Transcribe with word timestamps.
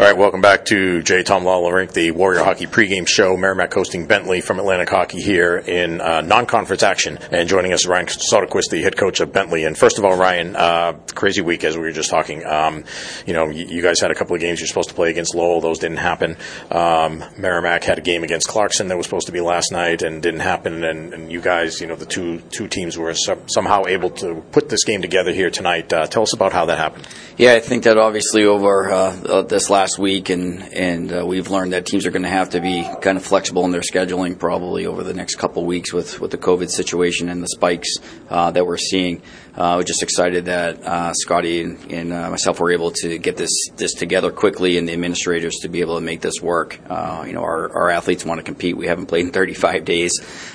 All 0.00 0.06
right, 0.06 0.16
welcome 0.16 0.40
back 0.40 0.64
to 0.64 1.02
J. 1.02 1.22
Thom 1.22 1.44
Lawler 1.44 1.84
the 1.84 2.12
Warrior 2.12 2.42
Hockey 2.42 2.64
pregame 2.64 3.06
show. 3.06 3.36
Merrimack 3.36 3.74
hosting 3.74 4.06
Bentley 4.06 4.40
from 4.40 4.58
Atlantic 4.58 4.88
Hockey 4.88 5.20
here 5.20 5.58
in 5.58 6.00
uh, 6.00 6.22
non-conference 6.22 6.82
action. 6.82 7.18
And 7.30 7.46
joining 7.46 7.74
us, 7.74 7.86
Ryan 7.86 8.06
Soderquist, 8.06 8.70
the 8.70 8.80
head 8.80 8.96
coach 8.96 9.20
of 9.20 9.30
Bentley. 9.30 9.64
And 9.64 9.76
first 9.76 9.98
of 9.98 10.06
all, 10.06 10.16
Ryan, 10.16 10.56
uh, 10.56 10.94
crazy 11.14 11.42
week 11.42 11.64
as 11.64 11.76
we 11.76 11.82
were 11.82 11.92
just 11.92 12.08
talking. 12.08 12.46
Um, 12.46 12.84
you 13.26 13.34
know, 13.34 13.50
you, 13.50 13.66
you, 13.66 13.82
guys 13.82 14.00
had 14.00 14.10
a 14.10 14.14
couple 14.14 14.34
of 14.34 14.40
games 14.40 14.58
you're 14.58 14.68
supposed 14.68 14.88
to 14.88 14.94
play 14.94 15.10
against 15.10 15.34
Lowell. 15.34 15.60
Those 15.60 15.78
didn't 15.78 15.98
happen. 15.98 16.38
Um, 16.70 17.22
Merrimack 17.36 17.84
had 17.84 17.98
a 17.98 18.00
game 18.00 18.24
against 18.24 18.48
Clarkson 18.48 18.88
that 18.88 18.96
was 18.96 19.04
supposed 19.04 19.26
to 19.26 19.32
be 19.32 19.42
last 19.42 19.70
night 19.70 20.00
and 20.00 20.22
didn't 20.22 20.40
happen. 20.40 20.82
And, 20.82 21.12
and 21.12 21.30
you 21.30 21.42
guys, 21.42 21.78
you 21.78 21.86
know, 21.86 21.96
the 21.96 22.06
two 22.06 22.38
two 22.38 22.68
teams 22.68 22.96
were 22.96 23.12
some, 23.12 23.46
somehow 23.50 23.84
able 23.84 24.08
to 24.12 24.42
put 24.50 24.70
this 24.70 24.82
game 24.84 25.02
together 25.02 25.34
here 25.34 25.50
tonight. 25.50 25.92
Uh, 25.92 26.06
tell 26.06 26.22
us 26.22 26.32
about 26.32 26.54
how 26.54 26.64
that 26.64 26.78
happened. 26.78 27.06
Yeah, 27.36 27.52
I 27.52 27.60
think 27.60 27.84
that 27.84 27.98
obviously 27.98 28.44
over 28.44 28.90
uh, 28.90 29.42
this 29.42 29.68
last 29.68 29.89
last 29.90 29.98
week, 29.98 30.30
and 30.30 30.62
and 30.72 31.12
uh, 31.12 31.26
we've 31.26 31.50
learned 31.50 31.72
that 31.72 31.84
teams 31.84 32.06
are 32.06 32.12
going 32.12 32.22
to 32.22 32.28
have 32.28 32.50
to 32.50 32.60
be 32.60 32.88
kind 33.00 33.18
of 33.18 33.24
flexible 33.24 33.64
in 33.64 33.72
their 33.72 33.80
scheduling 33.80 34.38
probably 34.38 34.86
over 34.86 35.02
the 35.02 35.14
next 35.14 35.34
couple 35.34 35.64
weeks 35.64 35.92
with 35.92 36.20
with 36.20 36.30
the 36.30 36.38
COVID 36.38 36.70
situation 36.70 37.28
and 37.28 37.42
the 37.42 37.48
spikes 37.48 37.88
uh, 38.28 38.52
that 38.52 38.64
we're 38.66 38.76
seeing. 38.76 39.20
Uh, 39.54 39.74
we're 39.78 39.84
just 39.84 40.02
excited 40.02 40.44
that 40.44 40.82
uh, 40.84 41.12
Scotty 41.12 41.62
and, 41.62 41.92
and 41.92 42.12
uh, 42.12 42.30
myself 42.30 42.60
were 42.60 42.70
able 42.70 42.92
to 42.92 43.18
get 43.18 43.36
this 43.36 43.50
this 43.76 43.94
together 43.94 44.30
quickly, 44.30 44.78
and 44.78 44.88
the 44.88 44.92
administrators 44.92 45.56
to 45.62 45.68
be 45.68 45.80
able 45.80 45.96
to 45.96 46.00
make 46.00 46.20
this 46.20 46.40
work. 46.40 46.78
Uh, 46.88 47.24
you 47.26 47.32
know, 47.32 47.42
our, 47.42 47.70
our 47.74 47.90
athletes 47.90 48.24
want 48.24 48.38
to 48.38 48.44
compete. 48.44 48.76
We 48.76 48.86
haven't 48.86 49.06
played 49.06 49.26
in 49.26 49.32
35 49.32 49.84
days, 49.84 50.12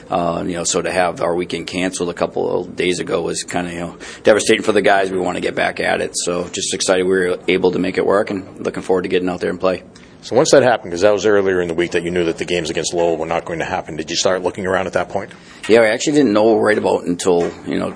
uh, 0.09 0.43
you 0.47 0.53
know, 0.53 0.63
so 0.63 0.81
to 0.81 0.91
have 0.91 1.21
our 1.21 1.35
weekend 1.35 1.67
canceled 1.67 2.09
a 2.09 2.13
couple 2.13 2.61
of 2.61 2.75
days 2.75 2.99
ago 2.99 3.21
was 3.21 3.43
kind 3.43 3.67
of 3.67 3.73
you 3.73 3.79
know 3.79 3.97
devastating 4.23 4.63
for 4.63 4.71
the 4.71 4.81
guys. 4.81 5.11
We 5.11 5.19
want 5.19 5.35
to 5.35 5.41
get 5.41 5.55
back 5.55 5.79
at 5.79 6.01
it, 6.01 6.11
so 6.15 6.47
just 6.49 6.73
excited 6.73 7.03
we 7.03 7.11
were 7.11 7.39
able 7.47 7.71
to 7.71 7.79
make 7.79 7.97
it 7.97 8.05
work, 8.05 8.29
and 8.29 8.63
looking 8.65 8.83
forward 8.83 9.03
to 9.03 9.09
getting 9.09 9.29
out 9.29 9.41
there 9.41 9.49
and 9.49 9.59
play. 9.59 9.83
So 10.25 10.35
once 10.35 10.49
that 10.51 10.63
happened, 10.63 10.89
because 10.89 11.01
that 11.01 11.13
was 11.13 11.27
earlier 11.27 11.61
in 11.61 11.67
the 11.67 11.75
week 11.75 11.91
that 11.91 12.01
you 12.01 12.09
knew 12.09 12.23
that 12.23 12.39
the 12.39 12.45
games 12.45 12.71
against 12.71 12.95
Lowell 12.95 13.17
were 13.17 13.27
not 13.27 13.45
going 13.45 13.59
to 13.59 13.65
happen, 13.65 13.95
did 13.95 14.09
you 14.09 14.15
start 14.15 14.41
looking 14.41 14.65
around 14.65 14.87
at 14.87 14.93
that 14.93 15.09
point? 15.09 15.31
Yeah, 15.69 15.81
we 15.81 15.85
actually 15.85 16.13
didn't 16.13 16.33
know 16.33 16.57
right 16.57 16.79
about 16.79 17.03
until 17.03 17.51
you 17.67 17.77
know 17.77 17.95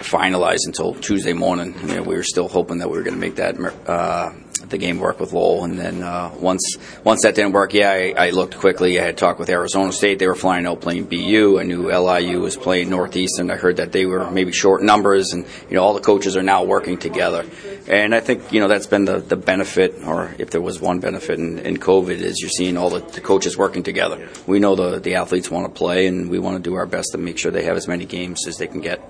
finalized 0.00 0.66
until 0.66 0.94
Tuesday 0.94 1.32
morning. 1.32 1.74
You 1.80 1.96
know, 1.96 2.02
we 2.02 2.14
were 2.14 2.22
still 2.22 2.48
hoping 2.48 2.78
that 2.78 2.88
we 2.88 2.96
were 2.96 3.02
going 3.02 3.14
to 3.14 3.20
make 3.20 3.36
that 3.36 3.56
uh, 3.86 4.32
the 4.68 4.78
game 4.78 4.98
work 4.98 5.20
with 5.20 5.32
Lowell. 5.32 5.64
And 5.64 5.78
then 5.78 6.02
uh, 6.02 6.32
once 6.38 6.76
once 7.04 7.22
that 7.22 7.34
didn't 7.34 7.52
work, 7.52 7.74
yeah, 7.74 7.90
I, 7.90 8.14
I, 8.16 8.30
looked 8.30 8.56
quickly. 8.56 9.00
I 9.00 9.04
had 9.04 9.16
talked 9.16 9.38
with 9.38 9.48
Arizona 9.48 9.92
State. 9.92 10.18
They 10.18 10.26
were 10.26 10.34
flying 10.34 10.66
out 10.66 10.80
playing 10.80 11.04
BU. 11.04 11.58
I 11.58 11.64
knew 11.64 11.90
LIU 11.90 12.40
was 12.40 12.56
playing 12.56 12.90
Northeastern. 12.90 13.50
I 13.50 13.56
heard 13.56 13.76
that 13.76 13.92
they 13.92 14.06
were 14.06 14.30
maybe 14.30 14.52
short 14.52 14.82
numbers, 14.82 15.32
and 15.32 15.44
you 15.68 15.76
know 15.76 15.82
all 15.82 15.94
the 15.94 16.00
coaches 16.00 16.36
are 16.36 16.42
now 16.42 16.64
working 16.64 16.98
together. 16.98 17.44
And 17.88 18.14
I 18.14 18.20
think 18.20 18.52
you 18.52 18.60
know 18.60 18.68
that's 18.68 18.86
been 18.86 19.04
the, 19.04 19.18
the 19.18 19.36
benefit, 19.36 19.94
or 20.04 20.34
if 20.38 20.50
there 20.50 20.60
was 20.60 20.80
one 20.80 21.00
benefit 21.00 21.38
in, 21.38 21.58
in 21.58 21.76
COVID, 21.76 22.20
is 22.20 22.40
you're 22.40 22.50
seeing 22.50 22.76
all 22.76 22.90
the, 22.90 23.00
the 23.00 23.20
coaches 23.20 23.56
working 23.56 23.82
together. 23.82 24.28
We 24.46 24.58
know 24.58 24.76
the 24.76 25.00
the 25.00 25.16
athletes 25.16 25.50
want 25.50 25.66
to 25.66 25.72
play, 25.76 26.06
and 26.06 26.30
we 26.30 26.38
want 26.38 26.56
to 26.56 26.62
do 26.62 26.74
our 26.74 26.86
best 26.86 27.12
to 27.12 27.18
make 27.18 27.38
sure 27.38 27.50
they 27.50 27.64
have 27.64 27.76
as 27.76 27.88
many 27.88 28.04
games 28.04 28.46
as 28.46 28.56
they 28.58 28.66
can 28.66 28.80
get. 28.80 29.00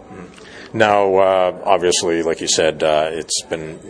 Now, 0.73 1.17
uh, 1.17 1.63
obviously, 1.65 2.23
like 2.23 2.41
you 2.41 2.47
said, 2.47 2.83
uh, 2.83 3.09
it's 3.13 3.43
been 3.43 3.81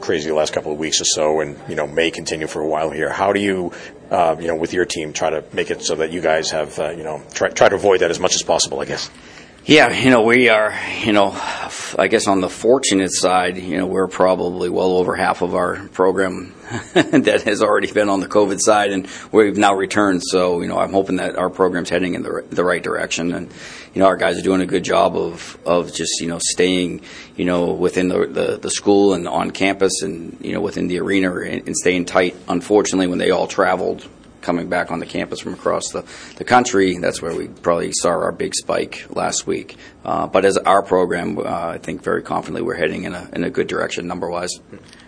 crazy 0.00 0.28
the 0.28 0.34
last 0.34 0.52
couple 0.52 0.72
of 0.72 0.78
weeks 0.78 1.00
or 1.00 1.04
so, 1.04 1.40
and 1.40 1.58
you 1.68 1.74
know 1.74 1.86
may 1.86 2.10
continue 2.10 2.46
for 2.46 2.60
a 2.60 2.66
while 2.66 2.90
here. 2.90 3.10
How 3.10 3.32
do 3.32 3.40
you, 3.40 3.72
uh, 4.10 4.36
you 4.38 4.46
know, 4.46 4.56
with 4.56 4.72
your 4.74 4.84
team, 4.84 5.12
try 5.12 5.30
to 5.30 5.44
make 5.52 5.70
it 5.70 5.82
so 5.82 5.96
that 5.96 6.10
you 6.10 6.20
guys 6.20 6.50
have, 6.50 6.78
uh, 6.78 6.90
you 6.90 7.02
know, 7.02 7.22
try, 7.32 7.48
try 7.48 7.68
to 7.68 7.74
avoid 7.74 8.00
that 8.00 8.10
as 8.10 8.20
much 8.20 8.34
as 8.34 8.42
possible? 8.42 8.80
I 8.80 8.84
guess. 8.84 9.10
Yeah, 9.68 9.92
you 9.92 10.08
know, 10.08 10.22
we 10.22 10.48
are, 10.48 10.74
you 11.04 11.12
know, 11.12 11.32
I 11.98 12.08
guess 12.08 12.26
on 12.26 12.40
the 12.40 12.48
fortunate 12.48 13.10
side, 13.12 13.58
you 13.58 13.76
know, 13.76 13.86
we're 13.86 14.08
probably 14.08 14.70
well 14.70 14.92
over 14.92 15.14
half 15.14 15.42
of 15.42 15.54
our 15.54 15.86
program 15.88 16.54
that 16.94 17.42
has 17.44 17.60
already 17.60 17.92
been 17.92 18.08
on 18.08 18.20
the 18.20 18.28
COVID 18.28 18.60
side, 18.62 18.92
and 18.92 19.06
we've 19.30 19.58
now 19.58 19.74
returned. 19.74 20.22
So, 20.24 20.62
you 20.62 20.68
know, 20.68 20.78
I'm 20.78 20.94
hoping 20.94 21.16
that 21.16 21.36
our 21.36 21.50
program's 21.50 21.90
heading 21.90 22.14
in 22.14 22.22
the, 22.22 22.46
the 22.48 22.64
right 22.64 22.82
direction, 22.82 23.34
and 23.34 23.52
you 23.92 24.00
know, 24.00 24.06
our 24.06 24.16
guys 24.16 24.38
are 24.38 24.42
doing 24.42 24.62
a 24.62 24.66
good 24.66 24.84
job 24.84 25.14
of 25.14 25.58
of 25.66 25.92
just 25.92 26.18
you 26.22 26.28
know 26.28 26.38
staying, 26.40 27.02
you 27.36 27.44
know, 27.44 27.74
within 27.74 28.08
the 28.08 28.26
the, 28.26 28.56
the 28.56 28.70
school 28.70 29.12
and 29.12 29.28
on 29.28 29.50
campus, 29.50 30.00
and 30.00 30.38
you 30.40 30.54
know, 30.54 30.62
within 30.62 30.88
the 30.88 30.98
arena, 30.98 31.30
and, 31.40 31.66
and 31.66 31.76
staying 31.76 32.06
tight. 32.06 32.34
Unfortunately, 32.48 33.06
when 33.06 33.18
they 33.18 33.32
all 33.32 33.46
traveled 33.46 34.08
coming 34.40 34.68
back 34.68 34.90
on 34.90 34.98
the 34.98 35.06
campus 35.06 35.40
from 35.40 35.54
across 35.54 35.90
the, 35.90 36.04
the 36.36 36.44
country. 36.44 36.98
That's 36.98 37.20
where 37.20 37.34
we 37.34 37.48
probably 37.48 37.92
saw 37.92 38.10
our 38.10 38.32
big 38.32 38.54
spike 38.54 39.06
last 39.10 39.46
week. 39.46 39.76
Uh, 40.04 40.26
but 40.26 40.44
as 40.44 40.56
our 40.56 40.82
program, 40.82 41.38
uh, 41.38 41.42
I 41.42 41.78
think 41.78 42.02
very 42.02 42.22
confidently 42.22 42.62
we're 42.62 42.76
heading 42.76 43.04
in 43.04 43.14
a, 43.14 43.28
in 43.32 43.44
a 43.44 43.50
good 43.50 43.66
direction 43.66 44.06
number 44.06 44.30
wise. 44.30 44.50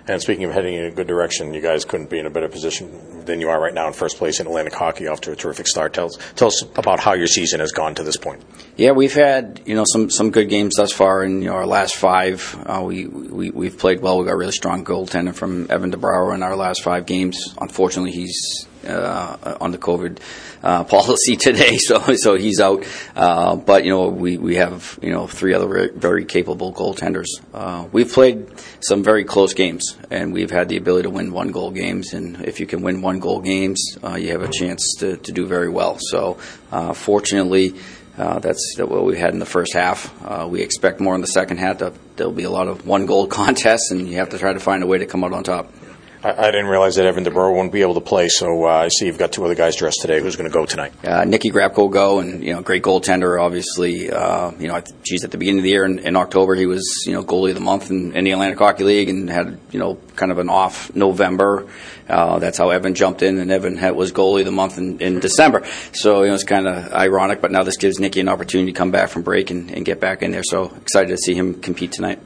And 0.07 0.21
speaking 0.21 0.45
of 0.45 0.53
heading 0.53 0.75
in 0.75 0.85
a 0.85 0.91
good 0.91 1.07
direction, 1.07 1.55
you 1.55 1.61
guys 1.61 1.85
couldn't 1.85 2.11
be 2.11 2.19
in 2.19 2.27
a 2.27 2.31
better 2.31 2.49
position 2.49 3.25
than 3.25 3.41
you 3.41 3.49
are 3.49 3.61
right 3.61 3.73
now 3.73 3.87
in 3.87 3.93
first 3.93 4.17
place 4.17 4.41
in 4.41 4.47
Atlantic 4.47 4.75
Hockey 4.75 5.07
off 5.07 5.21
to 5.23 5.33
a 5.33 5.37
terrific 5.37 5.69
start. 5.69 5.95
Tell 5.95 6.07
us, 6.07 6.19
tell 6.35 6.49
us 6.49 6.63
about 6.63 6.99
how 7.01 7.15
your 7.15 7.29
season 7.29 7.61
has 7.61 7.71
gone 7.71 7.95
to 7.95 8.03
this 8.03 8.17
point. 8.17 8.43
Yeah, 8.77 8.91
we've 8.93 9.15
had 9.15 9.63
you 9.67 9.75
know 9.75 9.85
some 9.87 10.11
some 10.11 10.31
good 10.31 10.49
games 10.49 10.77
thus 10.77 10.93
far. 10.93 11.23
In 11.23 11.43
you 11.43 11.49
know, 11.49 11.55
our 11.55 11.67
last 11.67 11.97
five, 11.97 12.57
uh, 12.67 12.83
we, 12.85 13.07
we 13.07 13.51
we've 13.51 13.79
played 13.79 14.01
well. 14.01 14.19
We 14.19 14.25
got 14.25 14.33
a 14.33 14.37
really 14.37 14.53
strong 14.53 14.85
goaltender 14.85 15.35
from 15.35 15.71
Evan 15.71 15.93
DeBrouwer 15.93 16.35
in 16.35 16.43
our 16.43 16.57
last 16.57 16.83
five 16.83 17.07
games. 17.07 17.55
Unfortunately, 17.61 18.11
he's 18.11 18.67
uh, 18.85 19.57
on 19.61 19.71
the 19.73 19.79
COVID 19.79 20.19
uh, 20.63 20.85
policy 20.97 21.37
today, 21.37 21.77
so 21.79 22.15
so 22.15 22.37
he's 22.37 22.61
out. 22.61 22.85
Uh, 23.15 23.57
but 23.57 23.85
you 23.85 23.91
know 23.91 24.09
we, 24.09 24.37
we 24.39 24.57
have 24.57 24.99
you 25.03 25.11
know 25.11 25.27
three 25.27 25.55
other 25.55 25.91
very, 25.95 26.25
capable 26.25 26.73
goaltenders. 26.73 27.29
Uh, 27.53 27.87
we've 27.93 28.13
played 28.13 28.49
some 28.81 29.03
very 29.03 29.25
close 29.25 29.55
games, 29.55 29.97
and 30.11 30.33
we've 30.33 30.51
had 30.51 30.69
the 30.69 30.77
ability 30.77 31.05
to 31.05 31.11
win 31.11 31.33
one 31.33 31.51
goal 31.51 31.71
games. 31.71 32.13
And 32.13 32.41
if 32.43 32.61
you 32.61 32.67
can 32.67 32.83
win 32.83 33.03
one 33.03 33.19
goal 33.19 33.41
games, 33.41 33.97
uh, 34.03 34.15
you 34.15 34.29
have 34.33 34.43
a 34.43 34.51
chance 34.51 34.97
to, 34.99 35.17
to 35.17 35.33
do 35.33 35.47
very 35.47 35.69
well. 35.69 35.99
So 35.99 36.39
uh, 36.73 36.93
fortunately. 36.93 37.75
That's 38.17 38.77
what 38.77 39.07
we 39.07 39.19
had 39.19 39.33
in 39.33 39.39
the 39.39 39.47
first 39.47 39.73
half. 39.73 40.13
We 40.47 40.61
expect 40.61 41.01
more 41.01 41.15
in 41.15 41.23
the 41.23 41.27
second 41.27 41.57
half. 41.57 41.79
There'll 42.17 42.33
be 42.33 42.43
a 42.43 42.51
lot 42.51 42.69
of 42.69 42.87
one 42.87 43.07
goal 43.07 43.27
contests, 43.41 43.91
and 43.93 44.07
you 44.07 44.17
have 44.17 44.29
to 44.31 44.39
try 44.39 44.53
to 44.53 44.61
find 44.61 44.83
a 44.83 44.87
way 44.87 44.99
to 44.99 45.07
come 45.07 45.25
out 45.25 45.33
on 45.33 45.43
top. 45.43 45.73
I, 46.23 46.49
I 46.49 46.51
didn't 46.51 46.67
realize 46.67 46.97
that 46.97 47.07
Evan 47.07 47.25
DeBrouwer 47.25 47.55
won't 47.55 47.73
be 47.73 47.83
able 47.83 47.95
to 47.95 48.01
play, 48.01 48.29
so 48.29 48.65
uh, 48.65 48.69
I 48.69 48.89
see 48.89 49.07
you've 49.07 49.19
got 49.19 49.33
two 49.33 49.45
other 49.45 49.55
guys 49.55 49.77
dressed 49.77 50.01
today. 50.01 50.21
Who's 50.21 50.37
going 50.37 50.51
to 50.51 50.53
go 50.53 50.67
tonight? 50.67 50.93
Uh, 51.05 51.25
Nikki 51.25 51.51
Grabko 51.51 51.79
will 51.79 51.89
go, 51.89 52.19
and 52.19 52.45
you 52.45 52.53
know, 52.53 52.61
great 52.61 52.83
goaltender. 52.83 53.41
Obviously, 53.43 54.11
uh, 54.11 54.51
you 54.59 54.69
know, 54.69 54.83
geez, 55.03 55.25
at 55.25 55.31
the 55.31 55.39
beginning 55.39 55.61
of 55.61 55.65
the 55.65 55.71
year 55.71 55.85
in, 55.85 55.99
in 56.01 56.17
October, 56.17 56.55
he 56.55 56.67
was 56.67 57.05
you 57.07 57.13
know 57.13 57.25
goalie 57.25 57.51
of 57.51 57.55
the 57.55 57.61
month 57.61 57.91
in, 57.91 58.15
in, 58.15 58.25
the 58.25 58.33
Atlantic 58.33 58.59
Hockey 58.59 58.85
League, 58.85 59.09
and 59.09 59.31
had 59.31 59.59
you 59.71 59.79
know 59.79 59.99
kind 60.17 60.31
of 60.31 60.39
an 60.39 60.49
off 60.49 60.95
November. 60.95 61.67
Uh, 62.09 62.39
that's 62.39 62.59
how 62.59 62.71
Evan 62.71 62.95
jumped 62.95 63.23
in, 63.23 63.39
and 63.39 63.51
Evan 63.51 63.77
had, 63.77 63.95
was 63.95 64.13
goalie 64.13 64.41
of 64.41 64.47
the 64.47 64.53
month 64.53 64.79
in, 64.79 65.01
in 65.01 65.21
December. 65.21 65.65
So 65.93 66.23
you 66.23 66.29
know, 66.29 66.35
it's 66.35 66.45
kind 66.45 66.67
of 66.67 66.93
ironic, 66.93 67.41
but 67.41 67.51
now 67.51 67.63
this 67.63 67.77
gives 67.77 67.99
Nikki 67.99 68.21
an 68.21 68.29
opportunity 68.29 68.73
to 68.73 68.77
come 68.77 68.91
back 68.91 69.09
from 69.09 69.23
break 69.23 69.51
and, 69.51 69.71
and 69.71 69.87
get 69.87 70.01
back 70.01 70.23
in 70.23 70.33
there. 70.33 70.43
So 70.43 70.67
excited 70.77 71.09
to 71.09 71.17
see 71.17 71.35
him 71.35 71.61
compete 71.61 71.93
tonight. 71.93 72.21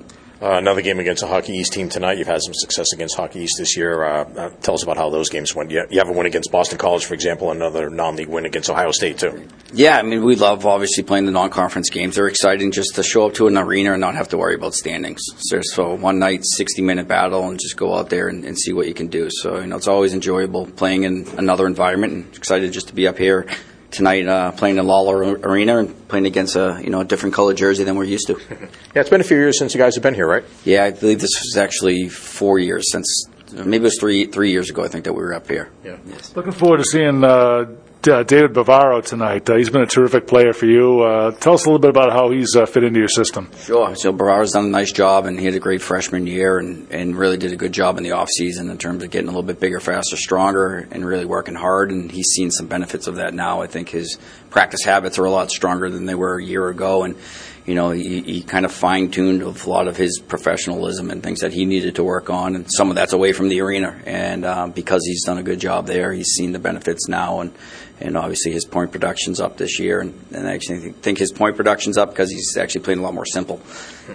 Uh, 0.45 0.59
another 0.59 0.83
game 0.83 1.01
against 1.01 1.23
a 1.23 1.27
Hockey 1.27 1.55
East 1.55 1.73
team 1.73 1.89
tonight. 1.89 2.19
You've 2.19 2.27
had 2.27 2.43
some 2.43 2.53
success 2.53 2.93
against 2.93 3.17
Hockey 3.17 3.41
East 3.41 3.55
this 3.57 3.79
year. 3.79 4.05
Uh, 4.05 4.25
uh, 4.25 4.51
tell 4.61 4.75
us 4.75 4.83
about 4.83 4.99
how 4.99 5.09
those 5.09 5.31
games 5.31 5.55
went. 5.55 5.71
You, 5.71 5.87
you 5.89 5.99
have 6.01 6.11
a 6.11 6.13
win 6.13 6.27
against 6.27 6.53
Boston 6.53 6.77
College, 6.77 7.07
for 7.07 7.15
example, 7.15 7.51
another 7.51 7.89
non-league 7.89 8.29
win 8.29 8.45
against 8.45 8.69
Ohio 8.69 8.91
State 8.91 9.17
too. 9.17 9.49
Yeah, 9.73 9.97
I 9.97 10.03
mean 10.03 10.23
we 10.23 10.37
love 10.37 10.67
obviously 10.67 11.03
playing 11.03 11.25
the 11.25 11.33
non-conference 11.33 11.89
games. 11.89 12.17
They're 12.17 12.27
exciting 12.27 12.73
just 12.73 12.97
to 12.97 13.03
show 13.03 13.27
up 13.27 13.33
to 13.37 13.47
an 13.47 13.57
arena 13.57 13.93
and 13.93 14.03
not 14.03 14.17
have 14.17 14.29
to 14.29 14.37
worry 14.37 14.55
about 14.55 14.75
standings. 14.75 15.23
So, 15.39 15.63
so 15.63 15.95
one 15.95 16.19
night, 16.19 16.45
sixty-minute 16.45 17.09
battle, 17.09 17.49
and 17.49 17.59
just 17.59 17.79
go 17.79 17.95
out 17.95 18.11
there 18.11 18.29
and, 18.29 18.45
and 18.45 18.59
see 18.59 18.75
what 18.75 18.87
you 18.87 18.93
can 18.93 19.07
do. 19.07 19.31
So 19.31 19.61
you 19.61 19.67
know 19.69 19.77
it's 19.77 19.89
always 19.89 20.13
enjoyable 20.13 20.67
playing 20.67 21.05
in 21.05 21.27
another 21.39 21.67
environment, 21.67 22.13
and 22.13 22.37
excited 22.37 22.71
just 22.71 22.89
to 22.89 22.95
be 22.95 23.09
up 23.09 23.17
here 23.17 23.47
tonight 23.95 24.27
uh, 24.27 24.53
playing 24.53 24.77
in 24.79 24.87
Lawler 24.87 25.23
Arena 25.23 25.79
and 25.79 26.09
playing 26.09 26.27
against 26.27 26.57
a 26.57 26.81
you 26.83 26.91
know 26.91 27.01
a 27.01 27.05
different 27.05 27.35
color 27.35 27.55
jersey 27.55 27.85
than 27.85 27.97
we're 27.97 28.05
used 28.05 28.27
to. 28.27 28.39
yeah, 28.51 29.01
it's 29.01 29.11
been 29.11 29.21
a 29.21 29.25
few 29.25 29.37
years 29.37 29.59
since 29.59 29.75
you 29.75 29.81
guys 29.81 29.95
have 29.95 30.03
been 30.03 30.15
here, 30.15 30.27
right? 30.27 30.45
Yeah, 30.65 30.85
I 30.85 30.91
believe 30.91 31.21
this 31.21 31.31
was 31.41 31.57
actually 31.57 32.09
four 32.09 32.59
years 32.59 32.91
since. 32.93 33.27
Maybe 33.53 33.77
it 33.77 33.83
was 33.83 33.99
three 33.99 34.27
three 34.27 34.51
years 34.51 34.69
ago. 34.69 34.85
I 34.85 34.89
think 34.89 35.05
that 35.05 35.13
we 35.13 35.23
were 35.23 35.33
up 35.33 35.49
here. 35.49 35.71
Yeah. 35.85 35.97
Yes. 36.07 36.35
Looking 36.35 36.53
forward 36.53 36.79
to 36.79 36.85
seeing 36.85 37.23
uh, 37.25 37.67
uh, 38.09 38.23
David 38.23 38.53
Bavaro 38.53 39.05
tonight. 39.05 39.49
Uh, 39.49 39.57
he's 39.57 39.71
been 39.71 39.83
a 39.83 39.87
terrific 39.87 40.27
player 40.27 40.53
for 40.53 40.67
you. 40.67 41.01
Uh, 41.01 41.31
tell 41.33 41.55
us 41.55 41.65
a 41.65 41.69
little 41.69 41.79
bit 41.79 41.91
about 41.91 42.13
how 42.13 42.31
he's 42.31 42.55
uh, 42.57 42.67
fit 42.67 42.85
into 42.85 42.99
your 42.99 43.09
system. 43.09 43.51
Sure. 43.59 43.95
So 43.95 44.13
Bavaro's 44.13 44.53
done 44.53 44.67
a 44.67 44.69
nice 44.69 44.93
job, 44.93 45.27
and 45.27 45.39
he 45.39 45.45
had 45.45 45.55
a 45.55 45.61
great 45.61 45.83
freshman 45.83 46.27
year, 46.27 46.59
and, 46.59 46.91
and 46.91 47.17
really 47.17 47.37
did 47.37 47.53
a 47.53 47.57
good 47.57 47.73
job 47.73 47.97
in 47.99 48.05
the 48.05 48.13
off 48.13 48.29
season 48.37 48.71
in 48.71 48.79
terms 48.79 49.03
of 49.03 49.11
getting 49.11 49.29
a 49.29 49.31
little 49.31 49.43
bit 49.43 49.61
bigger, 49.61 49.81
faster, 49.81 50.17
stronger, 50.17 50.89
and 50.91 51.05
really 51.05 51.25
working 51.25 51.55
hard. 51.55 51.91
And 51.91 52.11
he's 52.11 52.27
seen 52.27 52.51
some 52.51 52.67
benefits 52.67 53.07
of 53.07 53.17
that 53.17 53.35
now. 53.35 53.63
I 53.63 53.67
think 53.67 53.89
his 53.89 54.19
practice 54.51 54.85
habits 54.85 55.19
are 55.19 55.25
a 55.25 55.31
lot 55.31 55.51
stronger 55.51 55.91
than 55.91 56.07
they 56.07 56.15
were 56.15 56.39
a 56.39 56.45
year 56.45 56.69
ago, 56.69 57.03
and 57.03 57.17
you 57.67 57.75
know, 57.75 57.91
he, 57.91 58.21
he 58.21 58.43
kind 58.43 58.65
of 58.65 58.73
fine 58.73 59.11
tuned 59.11 59.43
a 59.43 59.69
lot 59.69 59.89
of 59.89 59.97
his 59.97 60.19
professionalism 60.19 61.11
and 61.11 61.23
things 61.23 61.41
that 61.41 61.53
he 61.53 61.65
needed 61.65 61.95
to 61.97 62.05
work 62.05 62.29
on, 62.29 62.55
and 62.55 62.71
some 62.71 62.91
of 62.91 62.97
that's 62.97 63.13
away 63.13 63.33
from 63.33 63.49
the 63.49 63.61
arena. 63.61 63.99
And 64.05 64.45
um, 64.45 64.73
because 64.73 65.03
he's 65.07 65.25
done 65.25 65.39
a 65.39 65.43
good 65.43 65.61
job 65.61 65.87
there, 65.87 66.13
he's 66.13 66.29
seen 66.37 66.53
the 66.53 66.59
benefits 66.59 67.09
now, 67.09 67.41
and 67.41 67.55
and 68.01 68.17
obviously 68.17 68.53
his 68.53 68.65
point 68.65 68.91
production's 68.91 69.41
up 69.41 69.57
this 69.57 69.79
year. 69.79 70.01
And, 70.01 70.15
and 70.33 70.49
I 70.49 70.55
actually 70.55 70.93
think 70.93 71.19
his 71.19 71.33
point 71.33 71.57
production's 71.57 71.97
up 71.97 72.11
because 72.11 72.31
he's 72.31 72.57
actually 72.57 72.83
playing 72.83 72.99
a 72.99 73.03
lot 73.03 73.15
more 73.15 73.25
simple. 73.25 73.61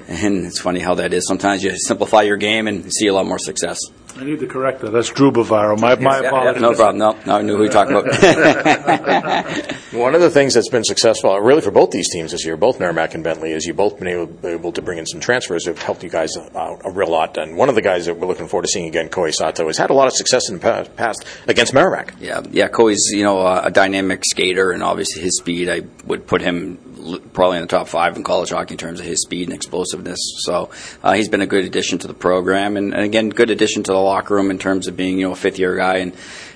And 0.07 0.45
it's 0.45 0.59
funny 0.59 0.79
how 0.79 0.95
that 0.95 1.13
is. 1.13 1.25
Sometimes 1.25 1.63
you 1.63 1.75
simplify 1.77 2.23
your 2.23 2.37
game 2.37 2.67
and 2.67 2.91
see 2.93 3.07
a 3.07 3.13
lot 3.13 3.25
more 3.25 3.39
success. 3.39 3.79
I 4.19 4.23
need 4.25 4.39
to 4.41 4.47
correct 4.47 4.81
that. 4.81 4.91
That's 4.91 5.09
Drew 5.09 5.31
Bavaro. 5.31 5.79
My, 5.79 5.95
my 5.95 6.19
Yeah, 6.21 6.27
apologies. 6.27 6.61
no 6.61 6.73
problem. 6.73 6.97
No, 6.97 7.17
no, 7.25 7.35
I 7.37 7.41
knew 7.41 7.55
who 7.55 7.63
you 7.63 7.69
were 7.69 7.73
talking 7.73 7.95
about. 7.95 8.13
One 9.93 10.13
of 10.15 10.21
the 10.21 10.29
things 10.29 10.53
that's 10.53 10.69
been 10.69 10.83
successful, 10.83 11.31
uh, 11.31 11.39
really, 11.39 11.61
for 11.61 11.71
both 11.71 11.91
these 11.91 12.09
teams 12.11 12.31
this 12.31 12.45
year, 12.45 12.57
both 12.57 12.79
Merrimack 12.79 13.15
and 13.15 13.23
Bentley, 13.23 13.51
is 13.53 13.65
you've 13.65 13.77
both 13.77 13.97
been 13.97 14.07
able, 14.07 14.47
able 14.47 14.71
to 14.73 14.81
bring 14.81 14.97
in 14.99 15.05
some 15.05 15.19
transfers 15.19 15.63
that 15.63 15.75
have 15.75 15.83
helped 15.83 16.03
you 16.03 16.09
guys 16.09 16.35
out 16.55 16.81
a 16.85 16.91
real 16.91 17.09
lot. 17.09 17.37
And 17.37 17.55
one 17.57 17.69
of 17.69 17.75
the 17.75 17.81
guys 17.81 18.05
that 18.05 18.15
we're 18.17 18.27
looking 18.27 18.47
forward 18.47 18.63
to 18.63 18.67
seeing 18.69 18.87
again, 18.87 19.09
Koi 19.09 19.31
Sato, 19.31 19.67
has 19.67 19.77
had 19.77 19.89
a 19.89 19.93
lot 19.93 20.07
of 20.07 20.13
success 20.13 20.49
in 20.49 20.59
the 20.59 20.89
past 20.97 21.25
against 21.47 21.73
Merrimack. 21.73 22.13
Yeah, 22.19 22.41
yeah. 22.51 22.67
Koi's 22.67 23.09
you 23.11 23.23
know 23.23 23.45
a 23.47 23.71
dynamic 23.71 24.21
skater, 24.25 24.71
and 24.71 24.83
obviously 24.83 25.21
his 25.23 25.37
speed. 25.37 25.69
I 25.69 25.81
would 26.05 26.27
put 26.27 26.41
him 26.41 26.77
l- 26.87 26.88
probably 27.33 27.57
in 27.57 27.61
the 27.61 27.67
top 27.67 27.87
five 27.87 28.15
in 28.15 28.23
college 28.23 28.49
hockey 28.49 28.73
in 28.73 28.77
terms 28.77 28.99
of 28.99 29.05
his 29.05 29.21
speed 29.21 29.47
and 29.47 29.55
explosiveness. 29.55 30.19
So 30.39 30.69
uh, 31.03 31.13
he's 31.13 31.29
been 31.29 31.41
a 31.41 31.47
good 31.47 31.65
addition 31.65 31.99
to 31.99 32.07
the 32.07 32.13
program, 32.13 32.77
and, 32.77 32.93
and 32.93 33.03
again, 33.03 33.29
good 33.29 33.49
addition 33.49 33.83
to 33.83 33.91
the 33.91 33.99
locker 33.99 34.35
room 34.35 34.51
in 34.51 34.59
terms 34.59 34.87
of 34.87 34.95
being 34.95 35.19
you 35.19 35.27
know 35.27 35.33
a 35.33 35.35
fifth 35.35 35.59
year 35.59 35.75
guy 35.75 35.97
and 35.97 36.13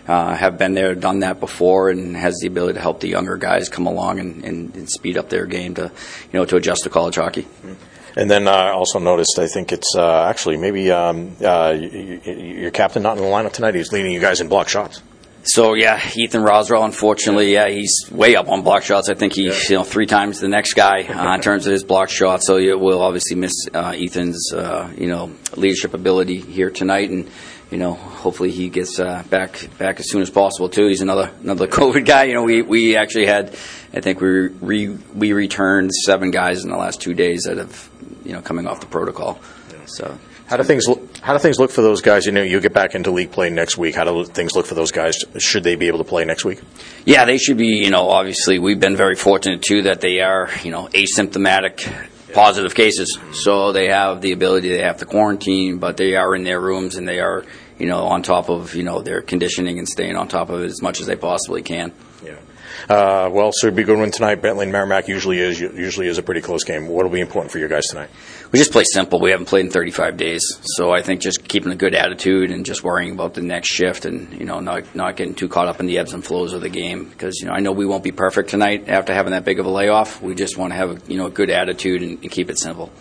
uh, 0.08 0.36
have 0.36 0.58
been 0.58 0.74
there, 0.74 0.96
done 0.96 1.20
that 1.20 1.40
before, 1.40 1.90
and 1.90 2.16
has 2.16 2.38
the 2.42 2.48
ability 2.48 2.74
to 2.74 2.82
help 2.82 3.00
the 3.00 3.08
younger 3.08 3.38
guys 3.38 3.70
come 3.70 3.88
along 3.88 4.20
and, 4.20 4.44
and, 4.44 4.76
and 4.76 4.90
speed 4.90 5.18
up 5.18 5.30
their 5.30 5.46
game 5.46 5.76
to 5.76 5.84
you 5.84 6.40
know 6.40 6.46
to 6.46 6.56
adjust 6.56 6.84
to 6.84 6.90
college 6.90 7.16
hockey. 7.16 7.48
And 8.16 8.30
then 8.30 8.48
uh, 8.48 8.72
also 8.74 9.00
noticed, 9.00 9.40
I 9.40 9.48
think 9.48 9.72
it's 9.72 9.96
uh, 9.96 10.26
actually 10.26 10.58
maybe 10.58 10.92
um, 10.92 11.36
uh, 11.44 11.72
your 11.72 12.70
captain 12.70 13.02
not 13.02 13.18
in 13.18 13.24
the 13.24 13.30
lineup 13.30 13.54
tonight. 13.54 13.74
He's 13.74 13.92
leading 13.92 14.12
you 14.12 14.20
guys 14.20 14.40
in 14.40 14.50
block 14.50 14.70
shots. 14.70 15.02
So 15.46 15.74
yeah, 15.74 16.00
Ethan 16.16 16.42
Roswell. 16.42 16.86
Unfortunately, 16.86 17.52
yeah, 17.54 17.68
he's 17.68 17.94
way 18.10 18.38
up 18.38 18.48
on 18.48 18.62
block 18.62 18.84
shots. 18.84 19.10
I 19.10 19.14
think 19.14 19.34
he's 19.34 19.70
you 19.70 19.76
know 19.76 19.84
three 19.84 20.06
times 20.06 20.40
the 20.40 20.48
next 20.48 20.74
guy 20.74 21.04
uh, 21.04 21.36
in 21.36 21.42
terms 21.50 21.68
of 21.68 21.74
his 21.74 21.84
block 21.84 22.10
shots. 22.10 22.48
So 22.48 22.58
you 22.58 22.78
will 22.78 23.02
obviously 23.02 23.36
miss 23.36 23.54
uh, 23.74 23.94
Ethan's 23.94 24.54
uh, 24.54 24.94
you 24.98 25.08
know 25.08 25.34
leadership 25.58 25.94
ability 25.94 26.40
here 26.40 26.70
tonight, 26.70 27.10
and 27.10 27.30
you 27.72 27.78
know 27.78 27.94
hopefully 27.94 28.52
he 28.52 28.70
gets 28.70 29.00
uh, 29.00 29.22
back 29.30 29.68
back 29.78 30.00
as 30.00 30.10
soon 30.10 30.22
as 30.22 30.30
possible 30.30 30.70
too. 30.70 30.88
He's 30.88 31.02
another 31.02 31.34
another 31.42 31.68
COVID 31.80 32.06
guy. 32.06 32.24
You 32.24 32.36
know 32.36 32.44
we 32.44 32.62
we 32.62 32.96
actually 32.96 33.26
had 33.26 33.50
I 33.94 34.00
think 34.00 34.22
we 34.22 34.48
re, 34.48 34.88
we 34.88 35.34
returned 35.34 35.92
seven 36.06 36.32
guys 36.32 36.64
in 36.64 36.72
the 36.72 36.78
last 36.78 37.02
two 37.02 37.14
days 37.14 37.44
that 37.44 37.58
have 37.58 37.90
you 38.24 38.32
know 38.32 38.42
coming 38.42 38.66
off 38.66 38.80
the 38.80 38.86
protocol. 38.86 39.42
So. 39.88 40.18
How 40.48 40.58
do 40.58 40.64
things 40.64 40.88
look, 40.88 41.18
how 41.18 41.34
do 41.34 41.40
things 41.40 41.58
look 41.58 41.72
for 41.72 41.82
those 41.82 42.02
guys? 42.02 42.26
You 42.26 42.32
know, 42.32 42.44
you 42.44 42.60
get 42.60 42.74
back 42.74 42.96
into 42.96 43.12
league 43.12 43.32
play 43.32 43.50
next 43.50 43.78
week. 43.78 43.96
How 43.96 44.04
do 44.04 44.26
things 44.26 44.54
look 44.54 44.66
for 44.66 44.76
those 44.76 44.92
guys? 44.92 45.18
Should 45.40 45.64
they 45.64 45.76
be 45.76 45.88
able 45.88 46.00
to 46.00 46.04
play 46.04 46.26
next 46.26 46.44
week? 46.44 46.62
Yeah, 47.06 47.26
they 47.26 47.38
should 47.38 47.58
be, 47.58 47.68
you 47.68 47.90
know, 47.90 48.10
obviously 48.10 48.60
we've 48.60 48.80
been 48.80 48.98
very 48.98 49.16
fortunate 49.16 49.62
too 49.62 49.84
that 49.84 50.02
they 50.02 50.20
are, 50.20 50.50
you 50.64 50.72
know, 50.72 50.88
asymptomatic 50.88 52.10
positive 52.34 52.76
cases. 52.76 53.18
So 53.32 53.72
they 53.72 53.88
have 53.88 54.22
the 54.22 54.32
ability, 54.32 54.70
they 54.70 54.82
have 54.82 54.98
to 54.98 55.06
quarantine, 55.06 55.78
but 55.78 55.98
they 55.98 56.16
are 56.16 56.36
in 56.36 56.44
their 56.44 56.60
rooms 56.60 56.96
and 56.96 57.08
they 57.08 57.20
are, 57.20 57.46
you 57.80 57.88
know, 57.88 58.04
on 58.06 58.22
top 58.22 58.50
of, 58.50 58.76
you 58.76 58.84
know, 58.84 59.02
their 59.02 59.22
conditioning 59.22 59.80
and 59.80 59.88
staying 59.88 60.16
on 60.18 60.28
top 60.28 60.50
of 60.50 60.62
it 60.62 60.66
as 60.66 60.82
much 60.82 61.00
as 61.00 61.08
they 61.08 61.16
possibly 61.16 61.62
can. 61.62 61.94
Yeah. 62.24 62.36
Uh, 62.90 63.30
well, 63.32 63.52
so 63.54 63.68
it'd 63.68 63.76
be 63.76 63.84
a 63.84 63.86
good 63.86 63.98
one 63.98 64.12
tonight. 64.12 64.36
Bentley 64.36 64.64
and 64.64 64.72
Merrimack 64.72 65.08
usually 65.08 65.40
is 65.40 65.60
usually 65.60 66.08
is 66.08 66.18
a 66.18 66.24
pretty 66.24 66.42
close 66.42 66.64
game. 66.64 66.88
What 66.88 67.04
will 67.04 67.12
be 67.12 67.22
important 67.22 67.52
for 67.52 67.60
you 67.60 67.68
guys 67.68 67.86
tonight? 67.88 68.10
We 68.52 68.60
just 68.60 68.72
play 68.72 68.84
simple. 68.86 69.20
We 69.20 69.32
haven't 69.32 69.48
played 69.48 69.66
in 69.66 69.72
35 69.72 70.16
days. 70.18 70.44
So 70.78 70.92
I 70.92 71.02
think 71.02 71.22
just 71.22 71.48
keeping 71.48 71.72
a 71.72 71.76
good 71.76 71.96
attitude 71.96 72.52
and 72.52 72.66
just 72.66 72.84
worrying 72.84 73.14
about 73.14 73.34
the 73.34 73.42
next 73.42 73.70
shift 73.70 74.06
and, 74.06 74.32
you 74.34 74.46
know, 74.46 74.60
not, 74.60 74.94
not 74.94 75.16
getting 75.16 75.34
too 75.34 75.48
caught 75.48 75.68
up 75.68 75.80
in 75.80 75.88
the 75.88 75.98
ebbs 75.98 76.14
and 76.14 76.24
flows 76.24 76.54
of 76.54 76.62
the 76.62 76.70
game. 76.70 77.06
Because, 77.06 77.40
you 77.40 77.48
know, 77.48 77.54
I 77.54 77.62
know 77.62 77.72
we 77.72 77.86
won't 77.86 78.04
be 78.04 78.12
perfect 78.12 78.50
tonight 78.50 78.90
after 78.90 79.14
having 79.14 79.32
that 79.32 79.44
big 79.44 79.60
of 79.60 79.66
a 79.66 79.72
layoff. 79.72 80.22
We 80.22 80.36
just 80.36 80.58
want 80.58 80.72
to 80.72 80.78
have, 80.78 80.92
a, 80.92 81.12
you 81.12 81.18
know, 81.18 81.26
a 81.26 81.32
good 81.32 81.50
attitude 81.50 82.04
and, 82.04 82.20
and 82.22 82.30
keep 82.30 82.50
it 82.50 82.60
simple. 82.60 82.92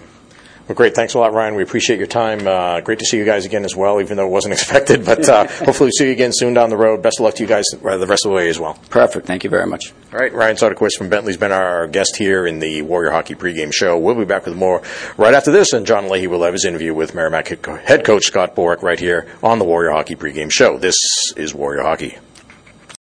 Well, 0.68 0.76
great. 0.76 0.94
Thanks 0.94 1.14
a 1.14 1.18
lot, 1.18 1.34
Ryan. 1.34 1.56
We 1.56 1.62
appreciate 1.64 1.98
your 1.98 2.06
time. 2.06 2.46
Uh, 2.46 2.80
great 2.80 3.00
to 3.00 3.04
see 3.04 3.16
you 3.16 3.24
guys 3.24 3.44
again 3.44 3.64
as 3.64 3.74
well, 3.74 4.00
even 4.00 4.16
though 4.16 4.26
it 4.26 4.30
wasn't 4.30 4.52
expected. 4.58 5.04
But 5.04 5.28
uh, 5.28 5.46
hopefully, 5.64 5.90
see 5.90 6.06
you 6.06 6.12
again 6.12 6.30
soon 6.32 6.54
down 6.54 6.70
the 6.70 6.76
road. 6.76 7.02
Best 7.02 7.18
of 7.18 7.24
luck 7.24 7.34
to 7.34 7.42
you 7.42 7.48
guys 7.48 7.64
uh, 7.74 7.96
the 7.96 8.06
rest 8.06 8.24
of 8.24 8.30
the 8.30 8.36
way 8.36 8.48
as 8.48 8.60
well. 8.60 8.74
Perfect. 8.88 9.26
Thank 9.26 9.44
you 9.44 9.50
very 9.50 9.66
much. 9.66 9.92
All 10.12 10.18
right, 10.18 10.32
Ryan 10.32 10.56
Soderquist 10.56 10.96
from 10.96 11.08
Bentley's 11.08 11.36
been 11.36 11.52
our 11.52 11.88
guest 11.88 12.16
here 12.16 12.46
in 12.46 12.60
the 12.60 12.82
Warrior 12.82 13.10
Hockey 13.10 13.34
pregame 13.34 13.72
show. 13.72 13.98
We'll 13.98 14.14
be 14.14 14.24
back 14.24 14.46
with 14.46 14.54
more 14.54 14.82
right 15.16 15.34
after 15.34 15.50
this, 15.50 15.72
and 15.72 15.84
John 15.86 16.08
Leahy 16.08 16.26
will 16.26 16.42
have 16.44 16.52
his 16.52 16.64
interview 16.64 16.94
with 16.94 17.14
Merrimack 17.14 17.48
head 17.48 17.66
head 17.84 18.04
coach 18.04 18.24
Scott 18.24 18.54
Borek 18.54 18.82
right 18.82 19.00
here 19.00 19.26
on 19.42 19.58
the 19.58 19.64
Warrior 19.64 19.90
Hockey 19.90 20.14
pregame 20.14 20.52
show. 20.52 20.78
This 20.78 20.96
is 21.36 21.54
Warrior 21.54 21.82
Hockey. 21.82 22.18